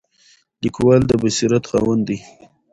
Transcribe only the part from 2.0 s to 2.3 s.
دی.